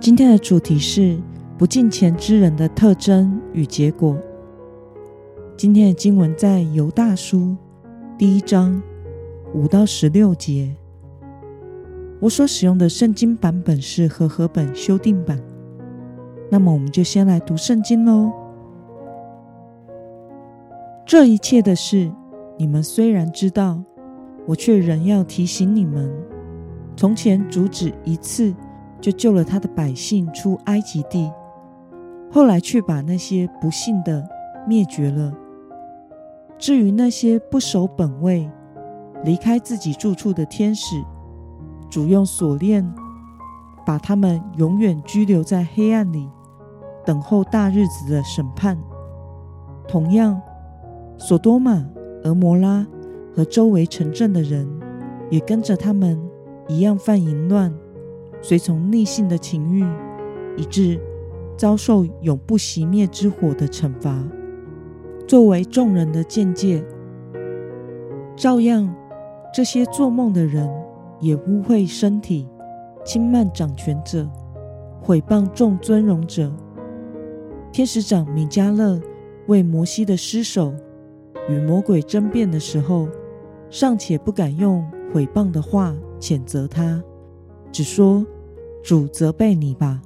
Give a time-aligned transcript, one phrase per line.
[0.00, 1.18] 今天的主题是
[1.58, 4.16] 不敬虔之人的特征与结果。
[5.58, 7.54] 今天的经文在犹大书
[8.16, 8.82] 第一章
[9.52, 10.74] 五到十六节。
[12.18, 15.38] 我所使用的圣经版本是和合本修订版。
[16.50, 18.32] 那么，我们就先来读圣经喽。
[21.04, 22.10] 这一切的事，
[22.56, 23.78] 你们虽然知道，
[24.46, 26.10] 我却仍要提醒你们：
[26.96, 28.54] 从前主旨一次。
[29.00, 31.30] 就救了他的百姓出埃及地，
[32.30, 34.28] 后来却把那些不幸的
[34.66, 35.32] 灭绝了。
[36.58, 38.50] 至于那些不守本位、
[39.24, 41.02] 离开自己住处的天使，
[41.88, 42.86] 主用锁链
[43.86, 46.28] 把他们永远拘留在黑暗里，
[47.04, 48.78] 等候大日子的审判。
[49.88, 50.40] 同样，
[51.16, 51.84] 索多玛、
[52.24, 52.86] 俄摩拉
[53.34, 54.68] 和周围城镇的人，
[55.30, 56.20] 也跟着他们
[56.68, 57.74] 一样犯淫乱。
[58.42, 59.84] 随从逆性的情欲，
[60.56, 61.00] 以致
[61.56, 64.22] 遭受永不熄灭之火的惩罚，
[65.26, 66.84] 作为众人的见解。
[68.36, 68.92] 照样，
[69.52, 70.68] 这些做梦的人
[71.20, 72.48] 也污秽身体，
[73.04, 74.26] 轻慢掌权者，
[75.02, 76.50] 毁谤众尊荣者。
[77.70, 79.00] 天使长米迦勒
[79.46, 80.72] 为摩西的尸首
[81.48, 83.06] 与魔鬼争辩的时候，
[83.68, 87.02] 尚且不敢用毁谤的话谴责他。
[87.72, 88.24] 只说
[88.82, 90.00] 主责备你吧，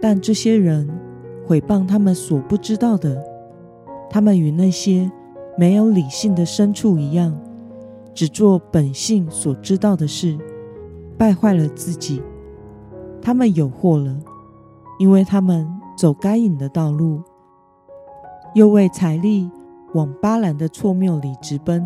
[0.00, 0.88] 但这些人
[1.46, 3.22] 毁谤他们所不知道的，
[4.08, 5.10] 他们与那些
[5.56, 7.38] 没有理性的牲畜一样，
[8.14, 10.38] 只做本性所知道的事，
[11.18, 12.22] 败坏了自己。
[13.20, 14.16] 他们有祸了，
[14.98, 17.22] 因为他们走该隐的道路，
[18.54, 19.50] 又为财力
[19.94, 21.84] 往巴兰的错谬里直奔，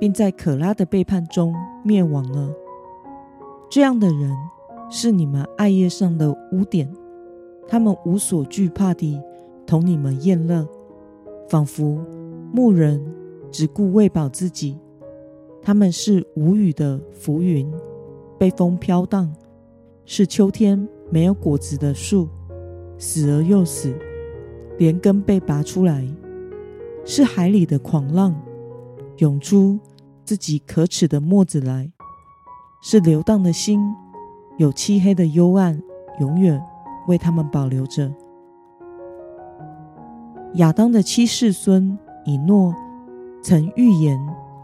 [0.00, 1.54] 并在可拉的背叛中
[1.84, 2.50] 灭亡了。
[3.68, 4.32] 这样的人
[4.88, 6.90] 是你们爱业上的污点，
[7.68, 9.20] 他们无所惧怕地
[9.66, 10.66] 同你们宴乐，
[11.48, 11.98] 仿佛
[12.52, 13.04] 牧人
[13.50, 14.78] 只顾喂饱自己。
[15.60, 17.68] 他们是无雨的浮云，
[18.38, 19.26] 被风飘荡；
[20.04, 22.28] 是秋天没有果子的树，
[22.98, 23.92] 死而又死，
[24.78, 26.06] 连根被拔出来；
[27.04, 28.32] 是海里的狂浪，
[29.18, 29.80] 涌出
[30.24, 31.90] 自己可耻的沫子来。
[32.82, 33.80] 是流荡的心，
[34.58, 35.82] 有漆黑的幽暗，
[36.20, 36.62] 永远
[37.08, 38.12] 为他们保留着。
[40.54, 42.72] 亚当的七世孙以诺
[43.42, 44.18] 曾预言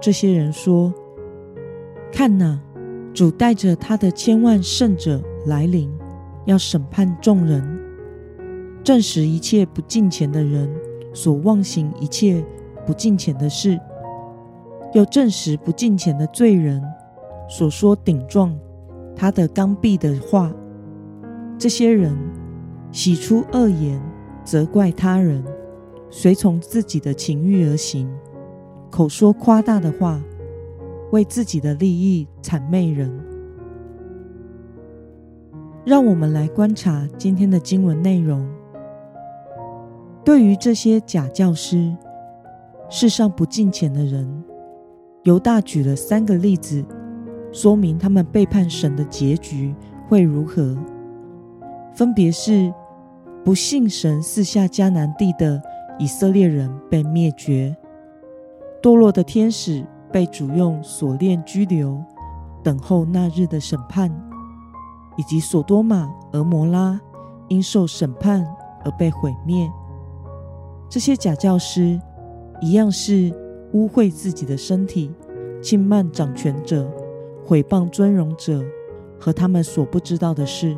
[0.00, 0.92] 这些人说
[2.12, 2.60] ：“看哪，
[3.14, 5.88] 主带着他的千万圣者来临，
[6.44, 7.80] 要审判众人，
[8.82, 10.68] 证实一切不敬虔的人
[11.14, 12.44] 所妄行一切
[12.84, 13.78] 不敬虔的事，
[14.92, 16.82] 又证实不敬虔的罪人。”
[17.48, 18.54] 所说顶撞
[19.16, 20.52] 他的刚愎的话，
[21.58, 22.14] 这些人
[22.92, 24.00] 喜出恶言，
[24.44, 25.42] 责怪他人，
[26.10, 28.08] 随从自己的情欲而行，
[28.90, 30.22] 口说夸大的话，
[31.10, 33.10] 为自己的利益谄媚人。
[35.84, 38.46] 让我们来观察今天的经文内容。
[40.22, 41.96] 对于这些假教师、
[42.90, 44.44] 世上不敬虔的人，
[45.22, 46.84] 犹大举了三个例子。
[47.52, 49.74] 说明他们背叛神的结局
[50.08, 50.76] 会如何？
[51.94, 52.72] 分别是
[53.44, 55.60] 不信神四下迦南地的
[55.98, 57.76] 以色列人被灭绝，
[58.82, 62.00] 堕落的天使被主用锁链拘留，
[62.62, 64.10] 等候那日的审判，
[65.16, 67.00] 以及索多玛、俄摩拉
[67.48, 68.46] 因受审判
[68.84, 69.68] 而被毁灭。
[70.88, 72.00] 这些假教师
[72.60, 73.32] 一样是
[73.72, 75.10] 污秽自己的身体，
[75.60, 76.88] 轻慢掌权者。
[77.48, 78.62] 毁谤尊荣者
[79.18, 80.76] 和他们所不知道的事，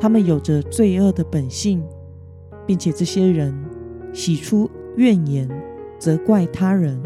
[0.00, 1.84] 他们有着罪恶的本性，
[2.64, 3.54] 并且这些人
[4.10, 5.46] 喜出怨言，
[5.98, 6.98] 责怪他人，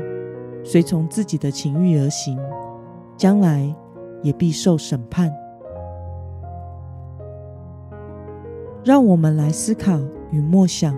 [0.63, 2.39] 随从自己的情欲而行，
[3.17, 3.75] 将来
[4.23, 5.29] 也必受审判。
[8.85, 9.99] 让我们来思考
[10.31, 10.97] 与默想：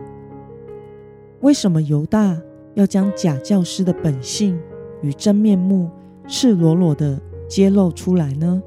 [1.40, 2.38] 为什么犹大
[2.74, 4.60] 要将假教师的本性
[5.00, 5.88] 与真面目
[6.26, 7.18] 赤裸裸的？
[7.50, 8.62] 揭露出来呢？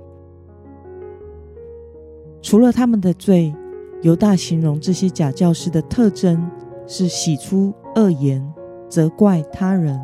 [2.42, 3.56] 除了他们的罪，
[4.02, 6.46] 犹大形容这些假教师的特征
[6.86, 8.46] 是喜出恶言、
[8.90, 9.98] 责怪他人、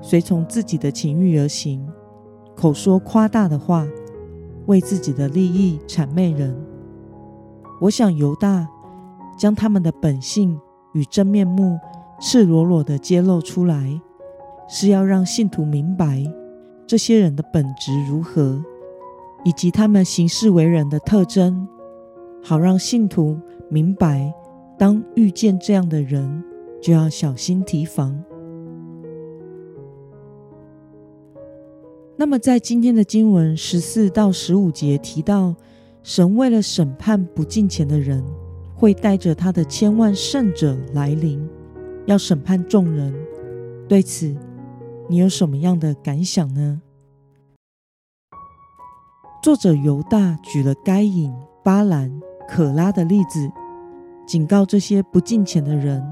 [0.00, 1.86] 随从自己的情欲而行、
[2.56, 3.86] 口说夸大的话、
[4.64, 6.56] 为自己的利益谄媚人。
[7.82, 8.66] 我想犹大
[9.36, 10.58] 将他们的本性
[10.94, 11.78] 与真面目
[12.18, 14.00] 赤裸裸的揭露出来，
[14.66, 16.24] 是要让信徒明白
[16.86, 18.62] 这些人的本质如何，
[19.44, 21.66] 以及他们行事为人的特征。
[22.42, 23.38] 好让信徒
[23.70, 24.32] 明白，
[24.78, 26.44] 当遇见这样的人，
[26.82, 28.22] 就要小心提防。
[32.16, 35.56] 那么，在今天的经文十四到十五节提到，
[36.02, 38.22] 神为了审判不敬虔的人，
[38.74, 41.44] 会带着他的千万圣者来临，
[42.04, 43.12] 要审判众人。
[43.88, 44.36] 对此，
[45.08, 46.80] 你有什么样的感想呢？
[49.42, 52.20] 作者犹大举了该隐、巴兰。
[52.46, 53.50] 可拉的例子，
[54.26, 56.04] 警告这些不敬虔的人，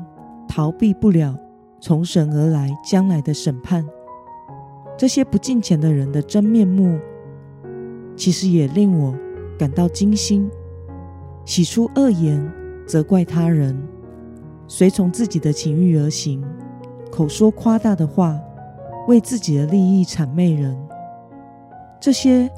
[0.49, 1.39] 逃避不了
[1.79, 3.87] 从神而来将来的审判。
[4.97, 6.99] 这些不敬虔的人的真面目，
[8.17, 9.15] 其实也令我
[9.59, 10.51] 感到惊心。
[11.45, 12.51] 喜出恶言，
[12.87, 13.79] 责怪他人，
[14.67, 16.43] 随从自己的情欲而行，
[17.11, 18.41] 口说夸大的话，
[19.09, 20.77] 为自己的利益谄媚人。
[22.01, 22.51] 这些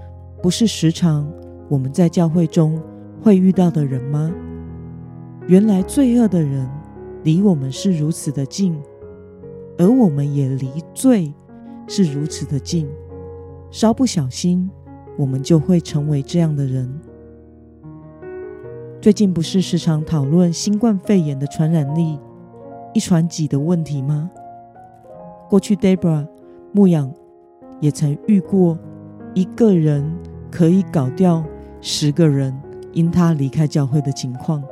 [0.43, 1.31] 不是时常
[1.69, 2.81] 我们在教会中。
[3.23, 4.31] 会遇到的人吗？
[5.47, 6.69] 原来罪恶的人
[7.23, 8.79] 离我们是如此的近，
[9.79, 11.33] 而我们也离罪
[11.89, 12.87] 是如此的近。
[13.71, 14.69] 稍不小心，
[15.17, 17.01] 我们就会成为这样的人。
[19.01, 22.19] 最近不是时常讨论新冠肺炎的传染力
[22.93, 24.31] 一传几的问题吗？
[25.49, 26.27] 过去 Debra
[26.75, 27.11] 牧养
[27.81, 28.79] 也曾遇过
[29.33, 30.05] 一个人
[30.51, 31.43] 可以搞掉
[31.81, 32.55] 十个人。
[32.93, 34.63] 因他离开教会的情况，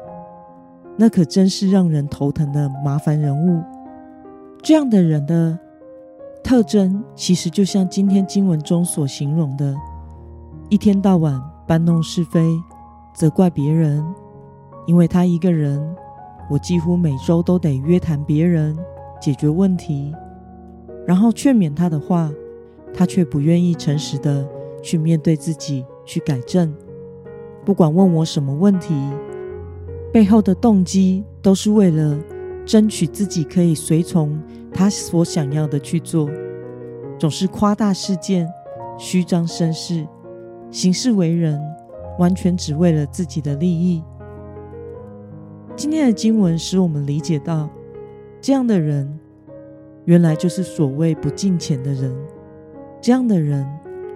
[0.97, 3.61] 那可真是让人头疼的麻烦人物。
[4.63, 5.59] 这样的人的
[6.41, 9.75] 特征，其实就像今天经文中所形容的：
[10.69, 12.47] 一天到晚搬弄是非，
[13.13, 14.05] 责怪别人。
[14.87, 15.83] 因为他一个人，
[16.49, 18.79] 我几乎每周都得约谈别人，
[19.21, 20.15] 解决问题，
[21.07, 22.33] 然后劝勉他的话，
[22.95, 24.47] 他却不愿意诚实的
[24.83, 26.73] 去面对自己，去改正。
[27.65, 28.95] 不管问我什么问题，
[30.13, 32.19] 背后的动机都是为了
[32.65, 34.41] 争取自己可以随从
[34.73, 36.29] 他所想要的去做，
[37.19, 38.49] 总是夸大事件、
[38.99, 40.07] 虚张声势、
[40.71, 41.61] 行事为人，
[42.19, 44.03] 完全只为了自己的利益。
[45.75, 47.71] 今天的经文使我们理解到，
[48.41, 49.19] 这样的人
[50.05, 52.15] 原来就是所谓不敬虔的人，
[53.01, 53.67] 这样的人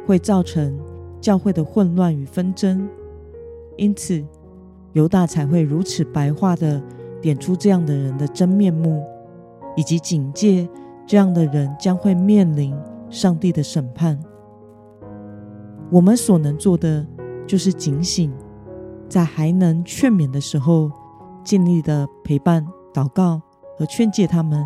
[0.07, 0.79] 会造成
[1.21, 2.89] 教会的混乱与纷争。
[3.77, 4.25] 因此，
[4.95, 6.83] 犹大才会如此白话的
[7.21, 9.03] 点出这样的人的真面目，
[9.77, 10.69] 以及警戒
[11.07, 12.75] 这样的人将会面临
[13.11, 14.19] 上帝的审判。
[15.91, 17.07] 我们所能做的
[17.47, 18.33] 就是警醒，
[19.09, 20.91] 在还能劝勉的时候，
[21.45, 23.41] 尽力的陪伴、祷告
[23.79, 24.65] 和劝诫他们，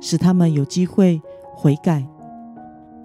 [0.00, 1.20] 使他们有机会
[1.54, 2.06] 悔改。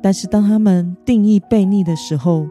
[0.01, 2.47] 但是，当他们定义悖逆的时候，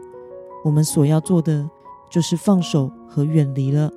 [0.63, 1.69] 我们所要做的。
[2.11, 3.91] 就是放手和远离了，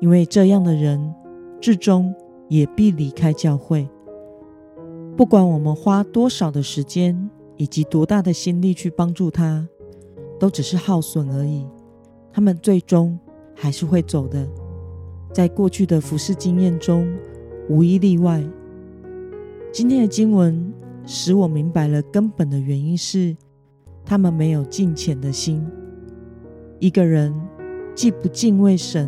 [0.00, 1.14] 因为这样的人
[1.60, 2.12] 至终
[2.48, 3.88] 也必离开教会。
[5.16, 9.64] 不管我们花多少的时间以及多大的心力去帮助他，
[10.40, 11.64] 都只是耗损而已。
[12.32, 13.16] 他们最终
[13.54, 14.44] 还是会走的。
[15.32, 17.06] 在过去的服侍经验中，
[17.68, 18.42] 无一例外。
[19.76, 20.72] 今天的经文
[21.04, 23.36] 使我明白了根本的原因是，
[24.06, 25.62] 他们没有敬虔的心。
[26.78, 27.34] 一个人
[27.94, 29.06] 既不敬畏神，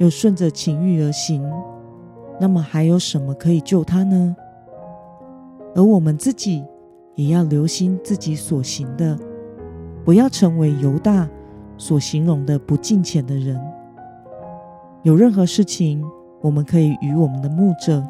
[0.00, 1.48] 又顺着情欲而行，
[2.40, 4.34] 那么还有什么可以救他呢？
[5.76, 6.64] 而我们自己
[7.14, 9.16] 也要留心自己所行的，
[10.04, 11.30] 不要成为犹大
[11.78, 13.56] 所形容的不敬虔的人。
[15.04, 16.04] 有任何事情，
[16.40, 18.04] 我们可以与我们的牧者、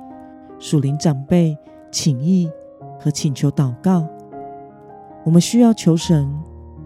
[0.58, 1.54] 属灵长辈
[1.92, 2.50] 请意
[2.98, 4.04] 和请求祷告。
[5.24, 6.28] 我们需要求神。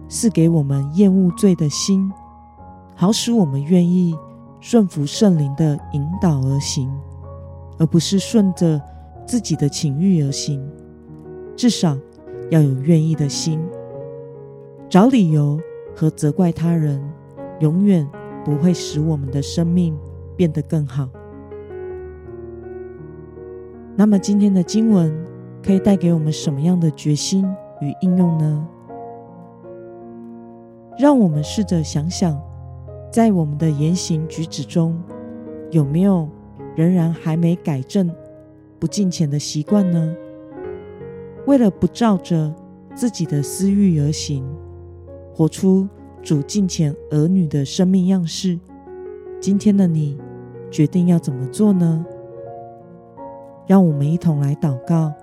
[0.09, 2.09] 赐给我们厌恶罪的心，
[2.95, 4.17] 好使我们愿意
[4.61, 6.89] 顺服圣灵的引导而行，
[7.77, 8.81] 而不是顺着
[9.25, 10.65] 自己的情欲而行。
[11.57, 11.97] 至少
[12.49, 13.59] 要有愿意的心。
[14.87, 15.59] 找理由
[15.93, 17.03] 和责怪他人，
[17.59, 18.09] 永远
[18.45, 19.93] 不会使我们的生命
[20.37, 21.09] 变得更好。
[23.99, 25.11] 那么，今天的经文
[25.65, 27.43] 可以带给我们什么样的决心
[27.81, 28.67] 与应用呢？
[30.99, 32.39] 让我们试着想想，
[33.11, 34.95] 在我们的言行举止中，
[35.71, 36.29] 有没有
[36.75, 38.07] 仍然还没改正
[38.77, 40.15] 不敬虔的习惯呢？
[41.47, 42.53] 为了不照着
[42.93, 44.45] 自己的私欲而行，
[45.33, 45.89] 活出
[46.21, 48.59] 主敬虔儿女的生命样式，
[49.41, 50.19] 今天的你
[50.69, 52.05] 决定要怎么做呢？
[53.67, 55.13] 让我们一同来祷告，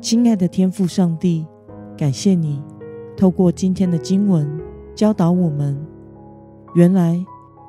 [0.00, 1.44] 亲爱的天父上帝，
[1.96, 2.62] 感谢你
[3.16, 4.48] 透过今天的经文
[4.94, 5.76] 教导我们。
[6.76, 7.18] 原来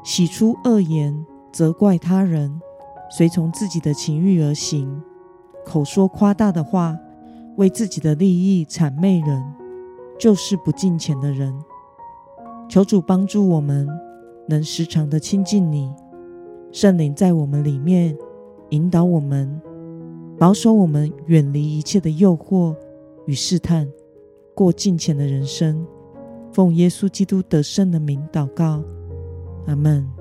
[0.03, 2.61] 喜出恶言、责怪他人、
[3.09, 5.01] 随从自己的情欲而行、
[5.65, 6.95] 口说夸大的话、
[7.57, 9.43] 为自己的利益谄媚人，
[10.19, 11.51] 就是不敬虔的人。
[12.69, 13.89] 求主帮助我们，
[14.47, 15.91] 能时常的亲近你，
[16.71, 18.15] 圣灵在我们里面
[18.69, 19.61] 引导我们，
[20.37, 22.75] 保守我们远离一切的诱惑
[23.25, 23.87] 与试探，
[24.53, 25.85] 过敬虔的人生。
[26.51, 28.83] 奉耶稣基督得胜的名祷告，
[29.67, 30.18] 阿门。